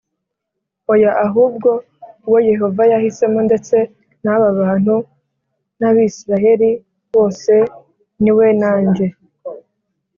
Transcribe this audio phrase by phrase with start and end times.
[0.93, 1.69] Oya ahubwo
[2.25, 3.77] uwo yehova yahisemo ndetse
[4.23, 4.95] n aba bantu
[5.79, 6.69] n abisirayeli
[7.13, 7.53] bose
[8.21, 9.05] ni we nanjye